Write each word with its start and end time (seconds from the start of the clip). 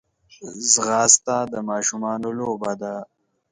ځغاسته 0.71 1.35
د 1.51 1.53
ماشومانو 1.69 2.27
لوبه 2.39 2.71
ده 2.81 2.93